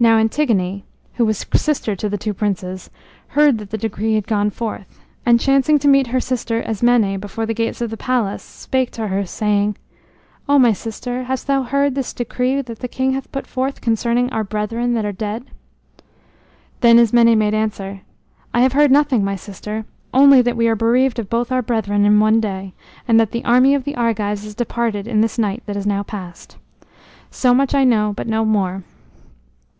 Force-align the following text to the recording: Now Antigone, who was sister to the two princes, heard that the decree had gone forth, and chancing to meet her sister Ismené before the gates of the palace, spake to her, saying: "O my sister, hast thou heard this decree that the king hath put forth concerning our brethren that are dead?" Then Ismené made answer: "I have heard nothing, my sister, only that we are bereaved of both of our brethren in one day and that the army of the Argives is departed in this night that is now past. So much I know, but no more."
Now 0.00 0.16
Antigone, 0.18 0.84
who 1.14 1.24
was 1.24 1.46
sister 1.54 1.94
to 1.94 2.08
the 2.08 2.16
two 2.18 2.34
princes, 2.34 2.90
heard 3.28 3.58
that 3.58 3.70
the 3.70 3.78
decree 3.78 4.14
had 4.14 4.26
gone 4.26 4.48
forth, 4.50 4.98
and 5.24 5.38
chancing 5.38 5.78
to 5.78 5.86
meet 5.86 6.08
her 6.08 6.18
sister 6.18 6.60
Ismené 6.62 7.20
before 7.20 7.46
the 7.46 7.54
gates 7.54 7.80
of 7.80 7.90
the 7.90 7.96
palace, 7.98 8.42
spake 8.42 8.90
to 8.92 9.06
her, 9.08 9.24
saying: 9.26 9.76
"O 10.48 10.58
my 10.58 10.72
sister, 10.72 11.24
hast 11.24 11.46
thou 11.46 11.62
heard 11.62 11.94
this 11.94 12.12
decree 12.14 12.62
that 12.62 12.80
the 12.80 12.88
king 12.88 13.12
hath 13.12 13.30
put 13.30 13.46
forth 13.46 13.80
concerning 13.82 14.28
our 14.32 14.42
brethren 14.42 14.94
that 14.94 15.04
are 15.04 15.12
dead?" 15.12 15.44
Then 16.80 16.96
Ismené 16.96 17.36
made 17.36 17.54
answer: 17.54 18.00
"I 18.52 18.62
have 18.62 18.72
heard 18.72 18.90
nothing, 18.90 19.22
my 19.22 19.36
sister, 19.36 19.84
only 20.12 20.40
that 20.42 20.56
we 20.56 20.66
are 20.68 20.74
bereaved 20.74 21.18
of 21.20 21.28
both 21.30 21.48
of 21.48 21.52
our 21.52 21.62
brethren 21.62 22.06
in 22.06 22.18
one 22.18 22.40
day 22.40 22.72
and 23.06 23.20
that 23.20 23.30
the 23.30 23.44
army 23.44 23.74
of 23.74 23.84
the 23.84 23.94
Argives 23.94 24.44
is 24.44 24.54
departed 24.56 25.06
in 25.06 25.20
this 25.20 25.38
night 25.38 25.62
that 25.66 25.76
is 25.76 25.86
now 25.86 26.02
past. 26.02 26.56
So 27.30 27.54
much 27.54 27.72
I 27.74 27.84
know, 27.84 28.12
but 28.16 28.26
no 28.26 28.44
more." 28.44 28.82